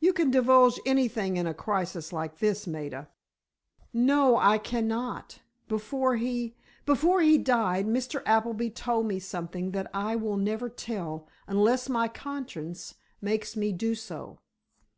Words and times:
"You 0.00 0.14
can 0.14 0.30
divulge 0.30 0.80
anything 0.86 1.36
in 1.36 1.46
a 1.46 1.52
crisis 1.52 2.10
like 2.10 2.38
this, 2.38 2.66
Maida." 2.66 3.10
"No, 3.92 4.38
I 4.38 4.56
cannot. 4.56 5.40
Before 5.68 6.16
he—before 6.16 7.20
he 7.20 7.36
died, 7.36 7.84
Mr. 7.86 8.22
Appleby 8.24 8.70
told 8.70 9.04
me 9.04 9.18
something 9.18 9.72
that 9.72 9.90
I 9.92 10.16
will 10.16 10.38
never 10.38 10.70
tell, 10.70 11.28
unless 11.46 11.90
my 11.90 12.08
conscience 12.08 12.94
makes 13.20 13.54
me 13.54 13.74
do 13.74 13.94
so." 13.94 14.38